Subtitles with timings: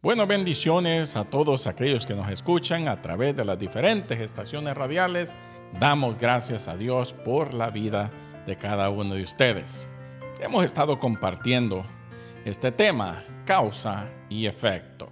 [0.00, 5.36] Bueno, bendiciones a todos aquellos que nos escuchan a través de las diferentes estaciones radiales.
[5.80, 8.12] Damos gracias a Dios por la vida
[8.46, 9.88] de cada uno de ustedes.
[10.40, 11.84] Hemos estado compartiendo
[12.44, 15.08] este tema, causa y efecto.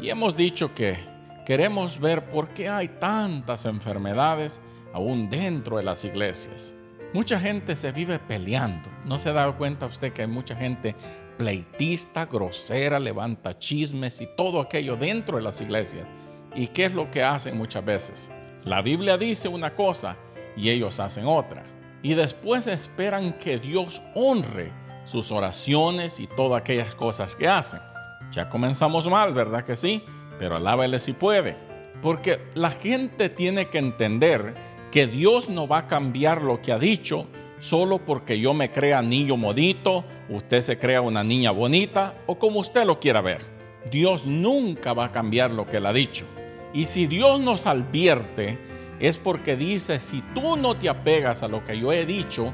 [0.00, 0.96] Y hemos dicho que
[1.44, 4.62] queremos ver por qué hay tantas enfermedades
[4.94, 6.74] aún dentro de las iglesias.
[7.12, 8.88] Mucha gente se vive peleando.
[9.04, 10.96] ¿No se ha dado cuenta usted que hay mucha gente
[11.40, 16.06] pleitista, grosera, levanta chismes y todo aquello dentro de las iglesias.
[16.54, 18.30] ¿Y qué es lo que hacen muchas veces?
[18.62, 20.18] La Biblia dice una cosa
[20.54, 21.64] y ellos hacen otra.
[22.02, 24.70] Y después esperan que Dios honre
[25.06, 27.80] sus oraciones y todas aquellas cosas que hacen.
[28.32, 30.04] Ya comenzamos mal, ¿verdad que sí?
[30.38, 31.56] Pero alábele si puede.
[32.02, 34.54] Porque la gente tiene que entender
[34.92, 37.26] que Dios no va a cambiar lo que ha dicho
[37.60, 42.60] solo porque yo me crea niño modito, usted se crea una niña bonita o como
[42.60, 43.44] usted lo quiera ver.
[43.90, 46.26] Dios nunca va a cambiar lo que él ha dicho.
[46.72, 48.58] Y si Dios nos advierte,
[48.98, 52.52] es porque dice, si tú no te apegas a lo que yo he dicho,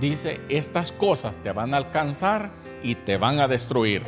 [0.00, 2.52] dice, estas cosas te van a alcanzar
[2.82, 4.02] y te van a destruir.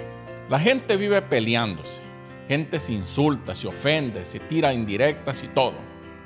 [0.49, 2.03] La gente vive peleándose.
[2.49, 5.75] Gente se insulta, se ofende, se tira indirectas y todo.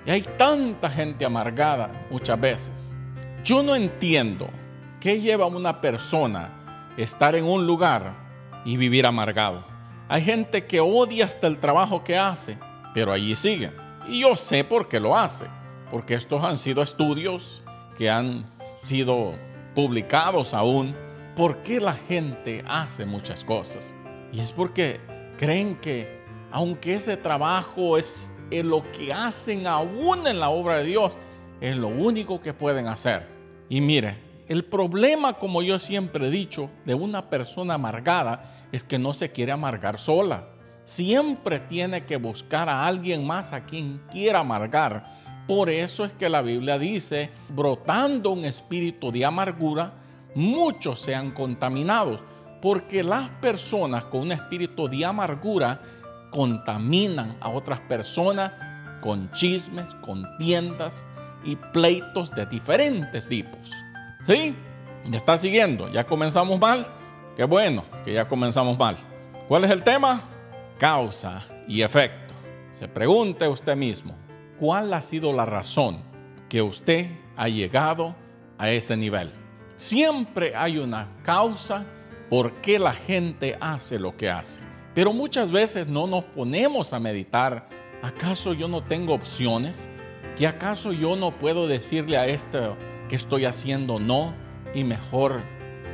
[0.07, 2.94] Y hay tanta gente amargada muchas veces.
[3.45, 4.49] Yo no entiendo
[5.01, 8.15] qué lleva a una persona estar en un lugar
[8.65, 9.67] y vivir amargado.
[10.09, 12.59] Hay gente que odia hasta el trabajo que hace,
[12.95, 13.71] pero allí sigue.
[14.09, 15.45] Y yo sé por qué lo hace,
[15.91, 17.63] porque estos han sido estudios
[17.99, 18.47] que han
[18.83, 19.35] sido
[19.75, 20.97] publicados aún.
[21.37, 23.95] ¿Por qué la gente hace muchas cosas?
[24.33, 25.03] Y es porque
[25.37, 31.19] creen que aunque ese trabajo es lo que hacen aún en la obra de Dios,
[31.61, 33.34] es lo único que pueden hacer.
[33.69, 38.99] Y mire, el problema, como yo siempre he dicho, de una persona amargada es que
[38.99, 40.49] no se quiere amargar sola.
[40.85, 45.07] Siempre tiene que buscar a alguien más a quien quiera amargar.
[45.47, 49.95] Por eso es que la Biblia dice, brotando un espíritu de amargura,
[50.35, 52.21] muchos sean contaminados.
[52.61, 55.81] Porque las personas con un espíritu de amargura
[56.31, 58.53] contaminan a otras personas
[59.01, 61.07] con chismes, con tiendas,
[61.45, 63.71] y pleitos de diferentes tipos.
[64.27, 64.55] ¿Sí?
[65.07, 65.91] ¿Me está siguiendo?
[65.91, 66.87] ¿Ya comenzamos mal?
[67.37, 68.97] Qué bueno que ya comenzamos mal.
[69.49, 70.23] ¿Cuál es el tema?
[70.79, 72.35] Causa y efecto.
[72.73, 74.17] Se pregunte usted mismo,
[74.59, 75.99] ¿cuál ha sido la razón
[76.49, 78.15] que usted ha llegado
[78.59, 79.31] a ese nivel?
[79.79, 81.85] Siempre hay una causa
[82.31, 84.61] por qué la gente hace lo que hace.
[84.95, 87.69] Pero muchas veces no nos ponemos a meditar,
[88.03, 89.91] ¿acaso yo no tengo opciones?
[90.37, 92.77] ¿Que acaso yo no puedo decirle a esto
[93.09, 94.35] que estoy haciendo no
[94.75, 95.43] y mejor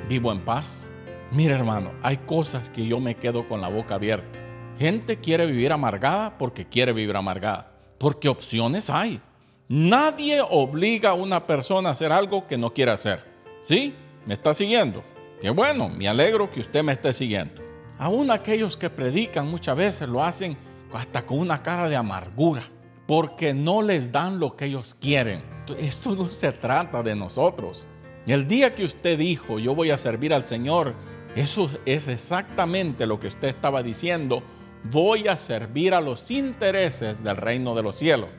[0.08, 0.88] vivo en paz?
[1.30, 4.38] Mira hermano, hay cosas que yo me quedo con la boca abierta.
[4.78, 9.20] Gente quiere vivir amargada porque quiere vivir amargada, porque opciones hay.
[9.68, 13.22] Nadie obliga a una persona a hacer algo que no quiere hacer.
[13.62, 13.94] ¿Sí?
[14.24, 15.04] ¿Me está siguiendo?
[15.42, 17.60] Qué bueno, me alegro que usted me esté siguiendo.
[17.98, 20.56] Aún aquellos que predican muchas veces lo hacen
[20.94, 22.62] hasta con una cara de amargura
[23.10, 25.42] porque no les dan lo que ellos quieren.
[25.80, 27.88] Esto no se trata de nosotros.
[28.24, 30.94] El día que usted dijo, yo voy a servir al Señor,
[31.34, 34.44] eso es exactamente lo que usted estaba diciendo,
[34.84, 38.30] voy a servir a los intereses del reino de los cielos.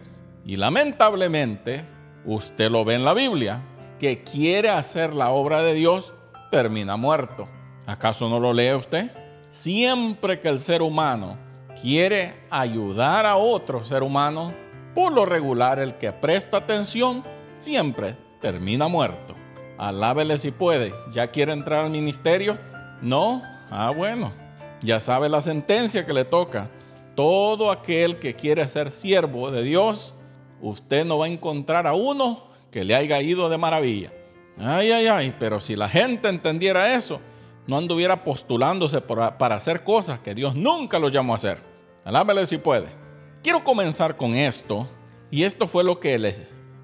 [0.46, 1.84] Y lamentablemente,
[2.24, 3.62] usted lo ve en la Biblia,
[4.00, 6.14] que quiere hacer la obra de Dios,
[6.50, 7.50] termina muerto.
[7.88, 9.12] ¿Acaso no lo lee usted?
[9.50, 14.54] Siempre que el ser humano quiere ayudar a otro ser humano,
[14.96, 17.24] por lo regular el que presta atención
[17.58, 19.36] siempre termina muerto.
[19.78, 20.94] Alábele si puede.
[21.12, 22.58] ¿Ya quiere entrar al ministerio?
[23.02, 23.42] No.
[23.70, 24.34] Ah, bueno.
[24.82, 26.70] Ya sabe la sentencia que le toca.
[27.16, 30.14] Todo aquel que quiere ser siervo de Dios,
[30.62, 34.12] usted no va a encontrar a uno que le haya ido de maravilla.
[34.58, 37.20] Ay, ay, ay, pero si la gente entendiera eso,
[37.68, 41.60] no anduviera postulándose para hacer cosas que Dios nunca lo llamó a hacer.
[42.04, 42.88] Alábele si puede.
[43.44, 44.88] Quiero comenzar con esto,
[45.30, 46.34] y esto fue lo que el,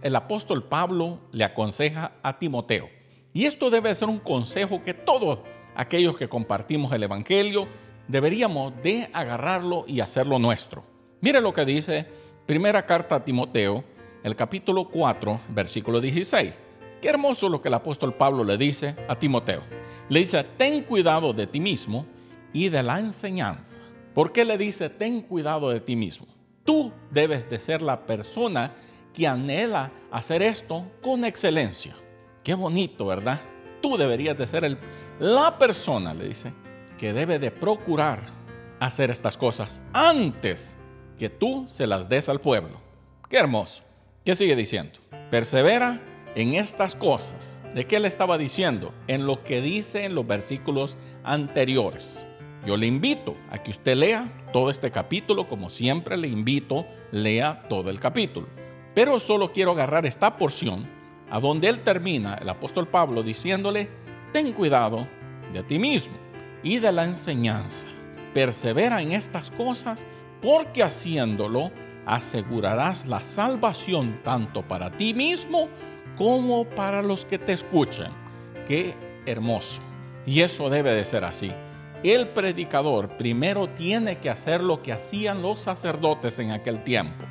[0.02, 2.90] el apóstol Pablo le aconseja a Timoteo.
[3.34, 5.40] Y esto debe ser un consejo que todos
[5.76, 7.68] aquellos que compartimos el Evangelio
[8.08, 10.84] deberíamos de agarrarlo y hacerlo nuestro.
[11.22, 12.08] Mire lo que dice
[12.46, 13.84] primera carta a Timoteo,
[14.24, 16.58] el capítulo 4, versículo 16.
[17.02, 19.62] Qué hermoso lo que el apóstol Pablo le dice a Timoteo.
[20.10, 22.06] Le dice, ten cuidado de ti mismo
[22.54, 23.82] y de la enseñanza
[24.18, 26.26] ¿Por qué le dice, ten cuidado de ti mismo?
[26.64, 28.74] Tú debes de ser la persona
[29.14, 31.96] que anhela hacer esto con excelencia.
[32.44, 33.40] Qué bonito, ¿verdad?
[33.80, 34.80] Tú deberías de ser el,
[35.20, 36.52] la persona, le dice,
[36.98, 38.24] que debe de procurar
[38.80, 40.76] hacer estas cosas antes
[41.20, 42.82] que tú se las des al pueblo.
[43.30, 43.84] Qué hermoso.
[44.26, 44.98] ¿Qué sigue diciendo?
[45.30, 46.02] Persevera
[46.38, 47.60] en estas cosas.
[47.74, 48.94] ¿De qué le estaba diciendo?
[49.08, 52.28] En lo que dice en los versículos anteriores.
[52.64, 57.64] Yo le invito a que usted lea todo este capítulo, como siempre le invito, lea
[57.68, 58.48] todo el capítulo.
[58.94, 60.88] Pero solo quiero agarrar esta porción
[61.32, 63.90] a donde él termina, el apóstol Pablo, diciéndole,
[64.32, 65.08] ten cuidado
[65.54, 66.18] de ti mismo
[66.62, 67.88] y de la enseñanza.
[68.36, 70.06] Persevera en estas cosas
[70.40, 71.72] porque haciéndolo
[72.06, 75.68] asegurarás la salvación tanto para ti mismo
[76.18, 78.12] como para los que te escuchan.
[78.68, 79.82] Qué hermoso.
[80.26, 81.52] Y eso debe de ser así.
[82.04, 87.26] El predicador primero tiene que hacer lo que hacían los sacerdotes en aquel tiempo,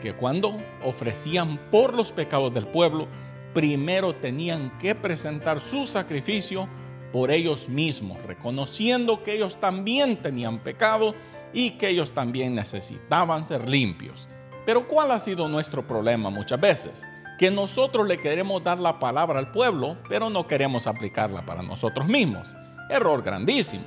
[0.00, 3.08] que cuando ofrecían por los pecados del pueblo,
[3.52, 6.68] primero tenían que presentar su sacrificio
[7.12, 11.14] por ellos mismos, reconociendo que ellos también tenían pecado
[11.52, 14.28] y que ellos también necesitaban ser limpios.
[14.64, 17.04] Pero ¿cuál ha sido nuestro problema muchas veces?
[17.38, 22.06] Que nosotros le queremos dar la palabra al pueblo, pero no queremos aplicarla para nosotros
[22.06, 22.54] mismos.
[22.88, 23.84] Error grandísimo.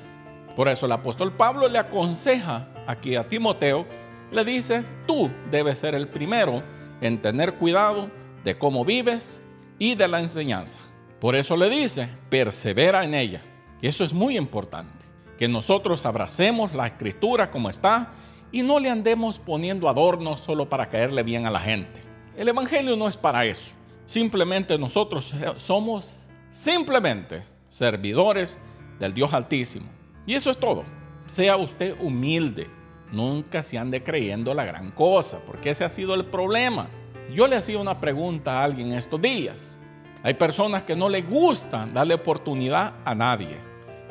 [0.55, 3.85] Por eso el apóstol Pablo le aconseja aquí a Timoteo,
[4.31, 6.63] le dice, tú debes ser el primero
[7.01, 8.09] en tener cuidado
[8.43, 9.41] de cómo vives
[9.79, 10.79] y de la enseñanza.
[11.19, 13.41] Por eso le dice, persevera en ella.
[13.81, 15.05] Y eso es muy importante,
[15.37, 18.11] que nosotros abracemos la escritura como está
[18.51, 22.04] y no le andemos poniendo adornos solo para caerle bien a la gente.
[22.37, 23.75] El Evangelio no es para eso.
[24.05, 28.57] Simplemente nosotros somos simplemente servidores
[28.99, 29.87] del Dios Altísimo.
[30.25, 30.83] Y eso es todo.
[31.27, 32.69] Sea usted humilde.
[33.11, 36.87] Nunca se ande creyendo la gran cosa, porque ese ha sido el problema.
[37.33, 39.77] Yo le hacía una pregunta a alguien estos días.
[40.23, 43.57] Hay personas que no les gusta darle oportunidad a nadie.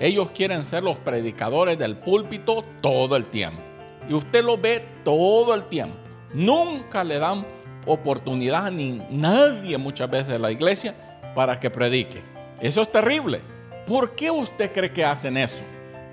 [0.00, 3.60] Ellos quieren ser los predicadores del púlpito todo el tiempo.
[4.08, 5.96] Y usted lo ve todo el tiempo.
[6.32, 7.44] Nunca le dan
[7.86, 10.94] oportunidad ni nadie muchas veces de la iglesia
[11.34, 12.22] para que predique.
[12.60, 13.40] Eso es terrible.
[13.86, 15.62] ¿Por qué usted cree que hacen eso?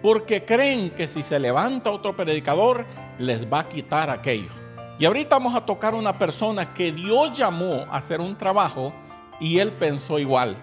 [0.02, 2.86] Porque creen que si se levanta otro predicador
[3.18, 4.50] les va a quitar aquello.
[5.00, 8.94] Y ahorita vamos a tocar una persona que Dios llamó a hacer un trabajo
[9.40, 10.56] y él pensó igual.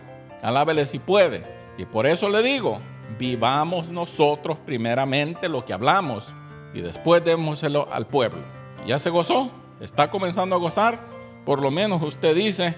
[0.43, 1.44] Alábele si puede.
[1.76, 2.81] Y por eso le digo,
[3.19, 6.32] vivamos nosotros primeramente lo que hablamos
[6.75, 8.43] y después démoselo al pueblo.
[8.87, 9.50] ¿Ya se gozó?
[9.81, 10.99] ¿Está comenzando a gozar?
[11.45, 12.75] Por lo menos usted dice,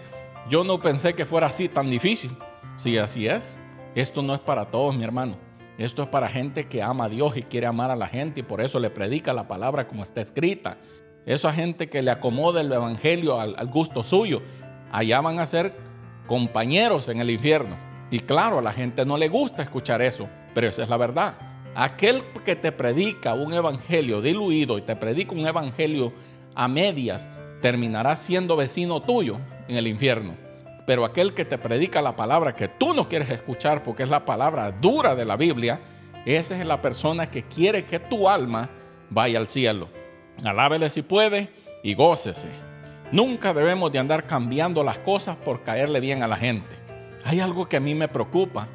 [0.50, 2.30] yo no pensé que fuera así tan difícil.
[2.76, 3.58] Si así es,
[3.94, 5.36] esto no es para todos, mi hermano.
[5.78, 8.42] Esto es para gente que ama a Dios y quiere amar a la gente y
[8.42, 10.76] por eso le predica la palabra como está escrita.
[11.24, 14.42] Esa gente que le acomoda el evangelio al, al gusto suyo,
[14.92, 15.74] allá van a ser
[16.26, 17.78] compañeros en el infierno.
[18.10, 21.34] Y claro, a la gente no le gusta escuchar eso, pero esa es la verdad.
[21.74, 26.12] Aquel que te predica un evangelio diluido y te predica un evangelio
[26.54, 27.28] a medias,
[27.60, 29.38] terminará siendo vecino tuyo
[29.68, 30.34] en el infierno.
[30.86, 34.24] Pero aquel que te predica la palabra que tú no quieres escuchar porque es la
[34.24, 35.80] palabra dura de la Biblia,
[36.26, 38.68] esa es la persona que quiere que tu alma
[39.08, 39.88] vaya al cielo.
[40.44, 41.50] Alábele si puede
[41.82, 42.48] y gócese.
[43.12, 46.76] Nunca debemos de andar cambiando las cosas por caerle bien a la gente.
[47.24, 48.68] Hay algo que a mí me preocupa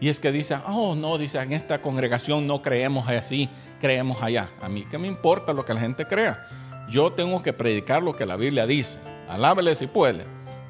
[0.00, 3.48] y es que dicen, oh no, dice, en esta congregación no creemos así,
[3.80, 4.50] creemos allá.
[4.60, 6.42] A mí qué me importa lo que la gente crea.
[6.88, 8.98] Yo tengo que predicar lo que la Biblia dice.
[9.28, 10.24] Alábele si puede.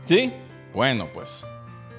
[0.05, 0.33] ¿Sí?
[0.75, 1.45] Bueno, pues.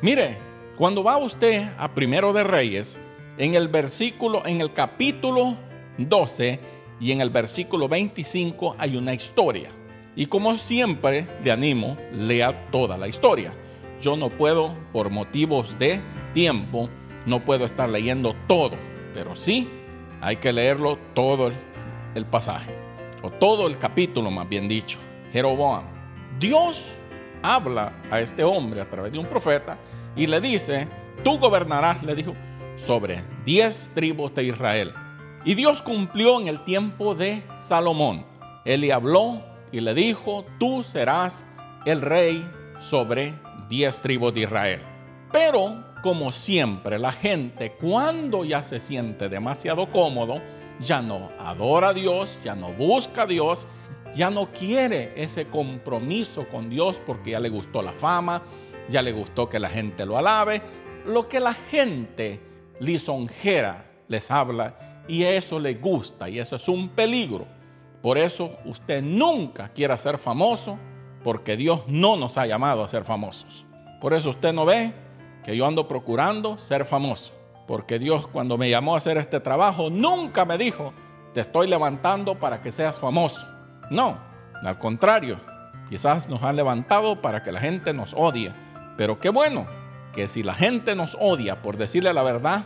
[0.01, 0.38] Mire,
[0.77, 2.98] cuando va usted a Primero de Reyes,
[3.38, 5.55] en el versículo, en el capítulo
[5.98, 6.60] 12
[7.00, 9.70] y en el versículo 25 hay una historia.
[10.15, 13.53] Y como siempre, le animo, lea toda la historia.
[14.01, 16.01] Yo no puedo, por motivos de
[16.34, 16.89] tiempo,
[17.25, 18.75] no puedo estar leyendo todo,
[19.13, 19.67] pero sí
[20.22, 21.51] hay que leerlo todo
[22.15, 22.74] el, pasaje,
[23.24, 25.00] o todo el capítulo más bien dicho.
[25.32, 25.86] Jeroboam.
[26.39, 26.94] Dios
[27.42, 29.77] habla a este hombre a través de un profeta
[30.15, 30.88] y le dice,
[31.24, 32.36] tú gobernarás, le dijo,
[32.75, 34.94] sobre diez tribus de Israel.
[35.46, 38.25] Y Dios cumplió en el tiempo de Salomón.
[38.65, 41.46] Él le habló y le dijo, tú serás
[41.86, 42.48] el rey
[42.80, 43.34] sobre
[43.68, 44.82] diez tribus de Israel.
[45.32, 50.41] Pero, como siempre, la gente cuando ya se siente demasiado cómodo,
[50.81, 53.67] ya no adora a Dios, ya no busca a Dios,
[54.13, 58.43] ya no quiere ese compromiso con Dios porque ya le gustó la fama,
[58.89, 60.62] ya le gustó que la gente lo alabe,
[61.05, 62.41] lo que la gente
[62.81, 67.48] lisonjera les habla y eso le gusta y eso es un peligro.
[68.01, 70.77] Por eso usted nunca quiera ser famoso,
[71.24, 73.65] porque Dios no nos ha llamado a ser famosos.
[74.01, 74.93] Por eso usted no ve
[75.43, 77.33] que yo ando procurando ser famoso,
[77.67, 80.93] porque Dios cuando me llamó a hacer este trabajo nunca me dijo
[81.33, 83.47] te estoy levantando para que seas famoso.
[83.89, 84.19] No,
[84.63, 85.39] al contrario,
[85.89, 88.53] quizás nos han levantado para que la gente nos odie.
[88.97, 89.67] Pero qué bueno
[90.13, 92.65] que si la gente nos odia por decirle la verdad,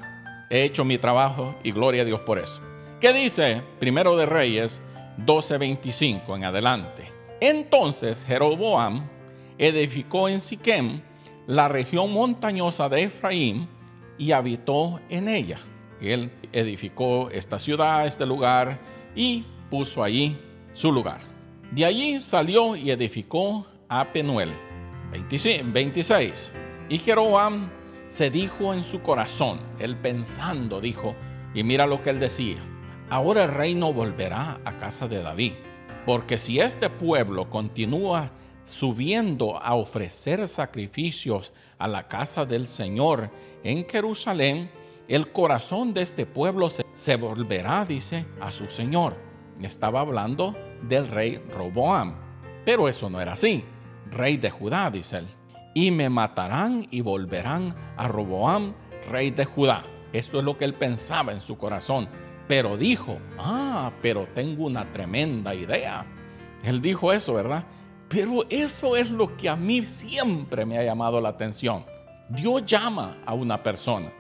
[0.50, 2.62] he hecho mi trabajo y gloria a Dios por eso.
[3.00, 4.82] ¿Qué dice Primero de Reyes
[5.26, 7.12] 12:25 en adelante?
[7.40, 9.08] Entonces Jeroboam
[9.58, 11.02] edificó en Siquem
[11.48, 13.68] la región montañosa de Efraín
[14.18, 15.58] y habitó en ella.
[16.02, 18.80] Él edificó esta ciudad, este lugar
[19.16, 20.38] y puso allí
[20.74, 21.22] su lugar.
[21.72, 24.52] De allí salió y edificó a Penuel.
[25.12, 26.52] 26.
[26.90, 27.70] Y Jeroboam
[28.10, 31.16] se dijo en su corazón, él pensando, dijo,
[31.54, 32.58] y mira lo que él decía,
[33.10, 35.54] ahora el reino volverá a casa de David,
[36.06, 38.32] porque si este pueblo continúa
[38.68, 43.32] subiendo a ofrecer sacrificios a la casa del Señor
[43.64, 44.70] en Jerusalén,
[45.08, 49.16] el corazón de este pueblo se, volverá, dice, a su Señor.
[49.62, 52.16] Estaba hablando del rey Roboam,
[52.66, 53.64] pero eso no era así.
[54.12, 55.28] Rey de Judá, dice él.
[55.74, 58.74] Y me matarán y volverán a Roboam,
[59.10, 59.86] rey de Judá.
[60.12, 62.10] Esto es lo que él pensaba en su corazón.
[62.50, 66.06] Pero dijo, ah, pero tengo una tremenda idea.
[66.64, 67.66] Él dijo eso, ¿verdad?
[68.10, 71.86] Pero eso es lo que a mí siempre me ha llamado la atención.
[72.30, 74.14] Dios llama a una persona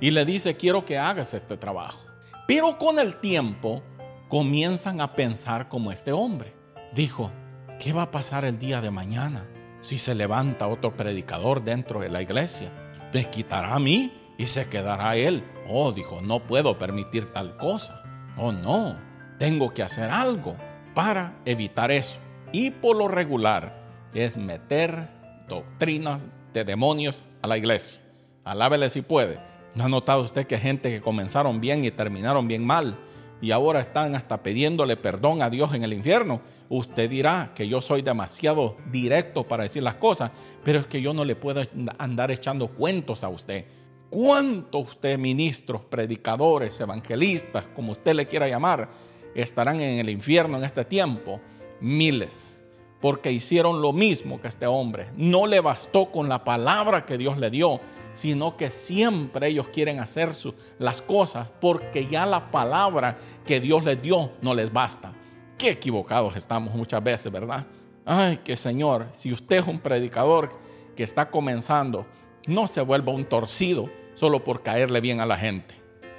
[0.00, 1.98] y le dice, quiero que hagas este trabajo.
[2.46, 3.82] Pero con el tiempo
[4.28, 6.54] comienzan a pensar como este hombre.
[6.94, 7.32] Dijo,
[7.80, 9.48] ¿qué va a pasar el día de mañana
[9.80, 12.70] si se levanta otro predicador dentro de la iglesia?
[13.12, 15.44] ¿Me quitará a mí y se quedará él?
[15.68, 18.04] Oh, dijo, no puedo permitir tal cosa.
[18.36, 18.96] Oh, no,
[19.38, 20.56] tengo que hacer algo
[20.94, 22.20] para evitar eso
[22.52, 23.82] y por lo regular
[24.14, 25.08] es meter
[25.48, 28.00] doctrinas de demonios a la iglesia.
[28.44, 29.40] Alábele si puede.
[29.74, 32.98] ¿No ha notado usted que gente que comenzaron bien y terminaron bien mal
[33.40, 36.42] y ahora están hasta pidiéndole perdón a Dios en el infierno?
[36.68, 40.30] Usted dirá que yo soy demasiado directo para decir las cosas,
[40.62, 41.62] pero es que yo no le puedo
[41.98, 43.64] andar echando cuentos a usted.
[44.10, 48.90] ¿Cuántos usted, ministros, predicadores, evangelistas, como usted le quiera llamar,
[49.34, 51.40] estarán en el infierno en este tiempo?
[51.82, 52.60] Miles,
[53.00, 55.10] porque hicieron lo mismo que este hombre.
[55.16, 57.80] No le bastó con la palabra que Dios le dio,
[58.12, 60.30] sino que siempre ellos quieren hacer
[60.78, 65.12] las cosas porque ya la palabra que Dios les dio no les basta.
[65.58, 67.66] Qué equivocados estamos muchas veces, ¿verdad?
[68.04, 70.50] Ay, que Señor, si usted es un predicador
[70.96, 72.06] que está comenzando,
[72.46, 75.74] no se vuelva un torcido solo por caerle bien a la gente.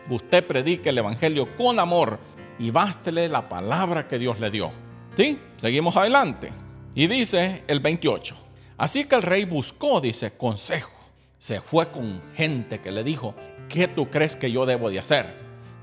[0.10, 2.20] Usted predique el Evangelio con amor
[2.60, 4.72] y bástele la palabra que Dios le dio.
[5.16, 5.40] ¿Sí?
[5.58, 6.52] Seguimos adelante.
[6.96, 8.36] Y dice el 28.
[8.78, 10.92] Así que el rey buscó, dice, consejo.
[11.38, 13.36] Se fue con gente que le dijo,
[13.68, 15.36] ¿qué tú crees que yo debo de hacer?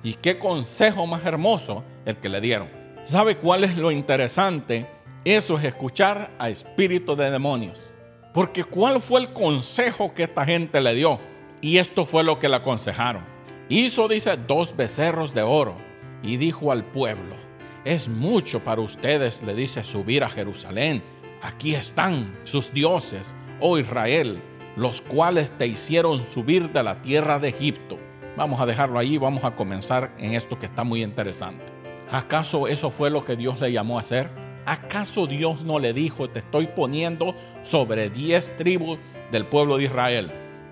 [0.03, 2.69] Y qué consejo más hermoso el que le dieron.
[3.05, 4.87] ¿Sabe cuál es lo interesante?
[5.25, 7.93] Eso es escuchar a espíritus de demonios.
[8.33, 11.21] Porque ¿cuál fue el consejo que esta gente le dio?
[11.61, 13.25] Y esto fue lo que le aconsejaron.
[13.69, 15.77] Hizo, dice, dos becerros de oro
[16.23, 17.37] y dijo al pueblo,
[17.85, 21.03] es mucho para ustedes, le dice, subir a Jerusalén.
[21.43, 24.43] Aquí están sus dioses, oh Israel,
[24.77, 27.99] los cuales te hicieron subir de la tierra de Egipto.
[28.37, 31.65] Vamos a dejarlo allí, vamos a comenzar en esto que está muy interesante.
[32.11, 34.31] ¿Acaso eso fue lo que Dios le llamó a hacer?
[34.67, 38.99] ¿Acaso Dios no le dijo, te estoy poniendo sobre diez tribus
[39.31, 40.31] del pueblo de Israel?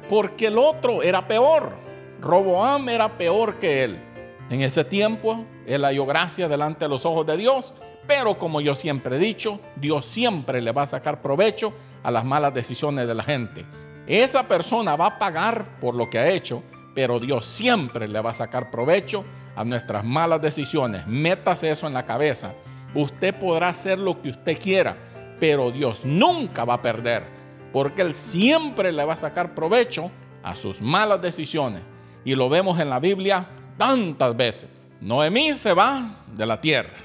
[0.08, 1.76] Porque el otro era peor.
[2.20, 4.07] Roboam era peor que él.
[4.50, 7.74] En ese tiempo, él halló gracia delante de los ojos de Dios,
[8.06, 12.24] pero como yo siempre he dicho, Dios siempre le va a sacar provecho a las
[12.24, 13.66] malas decisiones de la gente.
[14.06, 16.62] Esa persona va a pagar por lo que ha hecho,
[16.94, 19.22] pero Dios siempre le va a sacar provecho
[19.54, 21.06] a nuestras malas decisiones.
[21.06, 22.54] Métase eso en la cabeza.
[22.94, 24.96] Usted podrá hacer lo que usted quiera,
[25.38, 27.24] pero Dios nunca va a perder,
[27.70, 30.10] porque Él siempre le va a sacar provecho
[30.42, 31.82] a sus malas decisiones.
[32.24, 33.46] Y lo vemos en la Biblia
[33.78, 34.68] tantas veces.
[35.00, 36.96] Noemí se va de la tierra,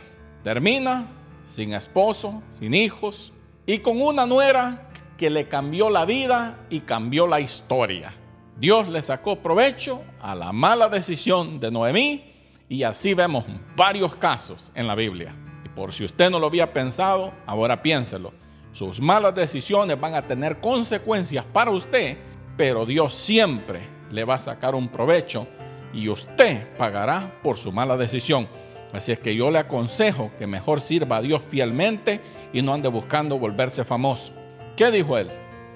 [0.43, 1.07] termina
[1.47, 3.31] sin esposo, sin hijos
[3.65, 8.11] y con una nuera que le cambió la vida y cambió la historia.
[8.57, 12.33] Dios le sacó provecho a la mala decisión de Noemí
[12.67, 15.35] y así vemos varios casos en la Biblia.
[15.63, 18.33] Y por si usted no lo había pensado, ahora piénselo.
[18.71, 22.17] Sus malas decisiones van a tener consecuencias para usted,
[22.57, 25.47] pero Dios siempre le va a sacar un provecho
[25.93, 28.47] y usted pagará por su mala decisión.
[28.91, 32.21] Así es que yo le aconsejo que mejor sirva a Dios fielmente
[32.51, 34.33] y no ande buscando volverse famoso.
[34.75, 35.29] ¿Qué dijo él?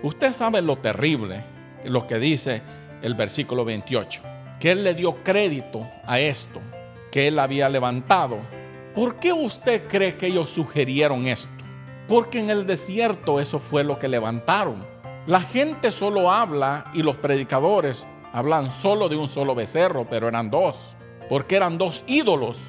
[0.03, 1.43] Usted sabe lo terrible,
[1.83, 2.61] lo que dice
[3.01, 4.21] el versículo 28,
[4.59, 6.61] que él le dio crédito a esto
[7.11, 8.39] que él había levantado.
[8.95, 11.63] ¿Por qué usted cree que ellos sugirieron esto?
[12.07, 14.85] Porque en el desierto eso fue lo que levantaron.
[15.25, 20.49] La gente solo habla y los predicadores hablan solo de un solo becerro, pero eran
[20.49, 20.95] dos,
[21.29, 22.59] porque eran dos ídolos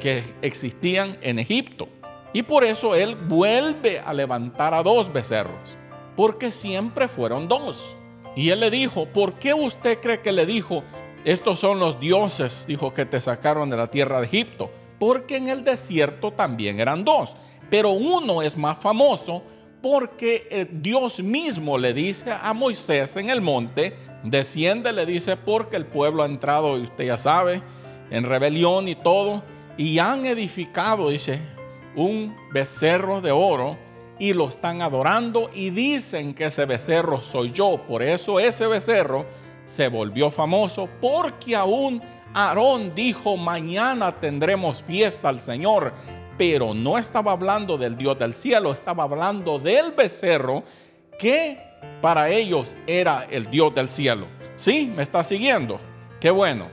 [0.00, 1.88] que existían en Egipto.
[2.32, 5.76] Y por eso él vuelve a levantar a dos becerros,
[6.16, 7.96] porque siempre fueron dos.
[8.36, 10.84] Y él le dijo, ¿por qué usted cree que le dijo,
[11.24, 14.70] estos son los dioses, dijo, que te sacaron de la tierra de Egipto?
[14.98, 17.36] Porque en el desierto también eran dos,
[17.70, 19.42] pero uno es más famoso
[19.82, 25.76] porque eh, Dios mismo le dice a Moisés en el monte, desciende, le dice, porque
[25.76, 27.62] el pueblo ha entrado, y usted ya sabe,
[28.10, 29.42] en rebelión y todo,
[29.76, 31.40] y han edificado, dice,
[31.94, 33.76] un becerro de oro
[34.18, 37.82] y lo están adorando y dicen que ese becerro soy yo.
[37.86, 39.26] Por eso ese becerro
[39.66, 42.02] se volvió famoso porque aún
[42.34, 45.92] Aarón dijo, mañana tendremos fiesta al Señor.
[46.38, 50.62] Pero no estaba hablando del Dios del cielo, estaba hablando del becerro
[51.18, 51.58] que
[52.00, 54.26] para ellos era el Dios del cielo.
[54.56, 54.90] ¿Sí?
[54.94, 55.78] ¿Me está siguiendo?
[56.20, 56.68] Qué bueno.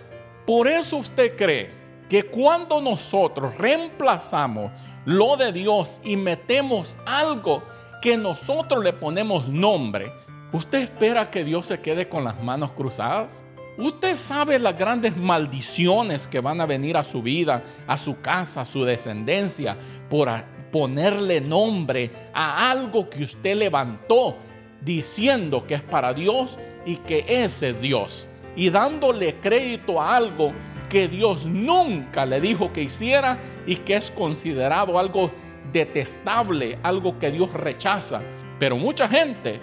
[0.45, 1.71] Por eso usted cree
[2.09, 4.71] que cuando nosotros reemplazamos
[5.05, 7.63] lo de Dios y metemos algo
[8.01, 10.11] que nosotros le ponemos nombre,
[10.51, 13.43] ¿usted espera que Dios se quede con las manos cruzadas?
[13.77, 18.61] Usted sabe las grandes maldiciones que van a venir a su vida, a su casa,
[18.61, 19.75] a su descendencia,
[20.09, 20.29] por
[20.71, 24.37] ponerle nombre a algo que usted levantó
[24.81, 28.27] diciendo que es para Dios y que ese es Dios.
[28.55, 30.53] Y dándole crédito a algo
[30.89, 35.31] que Dios nunca le dijo que hiciera y que es considerado algo
[35.73, 38.21] detestable, algo que Dios rechaza.
[38.57, 39.59] Pero mucha gente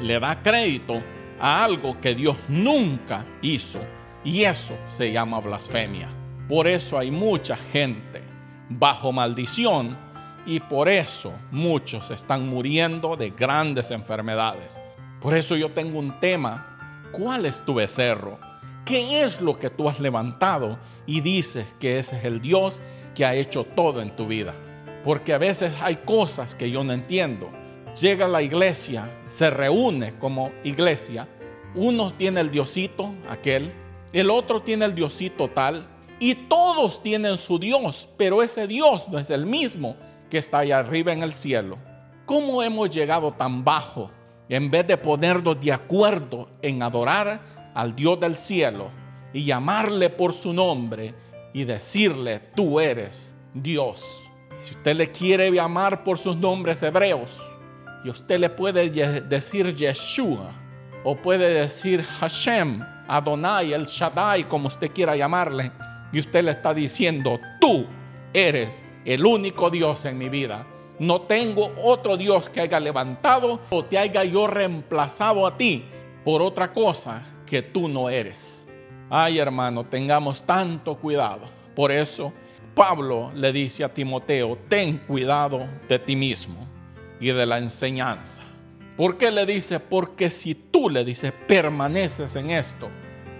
[0.00, 1.02] le da crédito
[1.40, 3.80] a algo que Dios nunca hizo.
[4.24, 6.08] Y eso se llama blasfemia.
[6.48, 8.22] Por eso hay mucha gente
[8.68, 9.96] bajo maldición
[10.46, 14.78] y por eso muchos están muriendo de grandes enfermedades.
[15.20, 17.08] Por eso yo tengo un tema.
[17.12, 18.38] ¿Cuál es tu becerro?
[18.84, 22.80] ¿Qué es lo que tú has levantado y dices que ese es el Dios
[23.14, 24.54] que ha hecho todo en tu vida?
[25.02, 27.50] Porque a veces hay cosas que yo no entiendo.
[28.00, 31.26] Llega a la iglesia, se reúne como iglesia.
[31.76, 33.72] Uno tiene el diosito, aquel,
[34.12, 35.86] el otro tiene el diosito tal,
[36.18, 39.94] y todos tienen su Dios, pero ese Dios no es el mismo
[40.30, 41.76] que está allá arriba en el cielo.
[42.24, 44.10] ¿Cómo hemos llegado tan bajo?
[44.48, 47.40] En vez de ponernos de acuerdo en adorar
[47.74, 48.90] al Dios del cielo
[49.34, 51.14] y llamarle por su nombre
[51.52, 54.22] y decirle, tú eres Dios.
[54.60, 57.42] Si usted le quiere llamar por sus nombres hebreos,
[58.02, 60.52] y usted le puede decir Yeshua,
[61.08, 65.70] o puede decir Hashem, Adonai, el Shaddai, como usted quiera llamarle,
[66.12, 67.86] y usted le está diciendo, tú
[68.32, 70.66] eres el único Dios en mi vida.
[70.98, 75.84] No tengo otro Dios que haya levantado o te haya yo reemplazado a ti
[76.24, 78.66] por otra cosa que tú no eres.
[79.08, 81.42] Ay hermano, tengamos tanto cuidado.
[81.76, 82.32] Por eso
[82.74, 86.66] Pablo le dice a Timoteo, ten cuidado de ti mismo
[87.20, 88.45] y de la enseñanza.
[88.96, 89.78] ¿Por qué le dice?
[89.78, 92.88] Porque si tú le dices, permaneces en esto,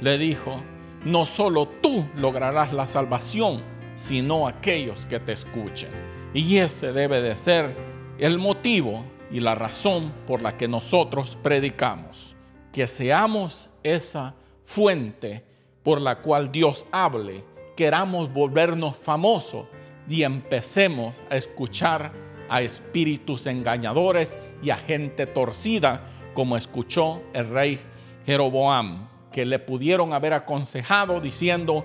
[0.03, 0.61] le dijo,
[1.05, 3.62] no solo tú lograrás la salvación,
[3.95, 5.88] sino aquellos que te escuchen.
[6.35, 7.75] Y ese debe de ser
[8.19, 12.37] el motivo y la razón por la que nosotros predicamos.
[12.71, 15.42] Que seamos esa fuente
[15.83, 17.45] por la cual Dios hable,
[17.77, 19.66] queramos volvernos famosos
[20.07, 22.12] y empecemos a escuchar
[22.48, 26.02] a espíritus engañadores y a gente torcida,
[26.35, 27.78] como escuchó el rey
[28.24, 31.85] Jeroboam, que le pudieron haber aconsejado diciendo,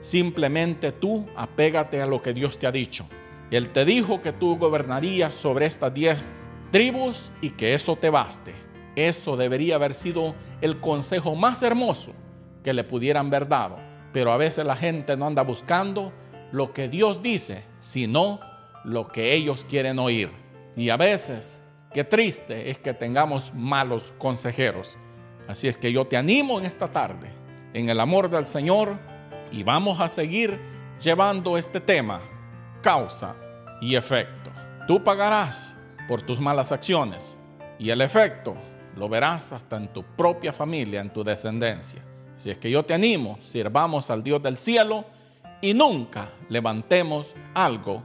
[0.00, 3.06] simplemente tú apégate a lo que Dios te ha dicho.
[3.50, 6.18] Él te dijo que tú gobernarías sobre estas diez
[6.70, 8.54] tribus y que eso te baste.
[8.96, 12.12] Eso debería haber sido el consejo más hermoso
[12.64, 13.78] que le pudieran haber dado.
[14.12, 16.12] Pero a veces la gente no anda buscando
[16.50, 18.40] lo que Dios dice, sino
[18.84, 20.30] lo que ellos quieren oír.
[20.76, 24.96] Y a veces, qué triste es que tengamos malos consejeros.
[25.48, 27.30] Así es que yo te animo en esta tarde,
[27.74, 28.98] en el amor del Señor,
[29.50, 30.58] y vamos a seguir
[31.00, 32.20] llevando este tema,
[32.80, 33.36] causa
[33.80, 34.50] y efecto.
[34.86, 35.76] Tú pagarás
[36.08, 37.38] por tus malas acciones
[37.78, 38.56] y el efecto
[38.96, 42.02] lo verás hasta en tu propia familia, en tu descendencia.
[42.36, 45.04] Si es que yo te animo, sirvamos al Dios del cielo
[45.60, 48.02] y nunca levantemos algo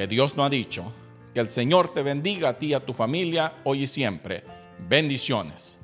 [0.00, 0.90] que Dios no ha dicho.
[1.34, 4.44] Que el Señor te bendiga a ti y a tu familia hoy y siempre.
[4.88, 5.79] Bendiciones.